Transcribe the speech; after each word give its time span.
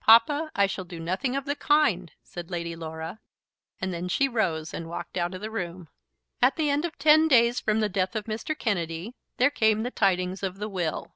"Papa, 0.00 0.50
I 0.56 0.66
shall 0.66 0.86
do 0.86 0.98
nothing 0.98 1.36
of 1.36 1.44
the 1.44 1.54
kind," 1.54 2.10
said 2.22 2.50
Lady 2.50 2.74
Laura. 2.74 3.20
And 3.78 3.92
then 3.92 4.08
she 4.08 4.26
rose 4.26 4.72
and 4.72 4.88
walked 4.88 5.18
out 5.18 5.34
of 5.34 5.42
the 5.42 5.50
room. 5.50 5.90
At 6.40 6.56
the 6.56 6.70
end 6.70 6.86
of 6.86 6.96
ten 6.96 7.28
days 7.28 7.60
from 7.60 7.80
the 7.80 7.90
death 7.90 8.16
of 8.16 8.24
Mr. 8.24 8.58
Kennedy, 8.58 9.16
there 9.36 9.50
came 9.50 9.82
the 9.82 9.90
tidings 9.90 10.42
of 10.42 10.56
the 10.56 10.70
will. 10.70 11.14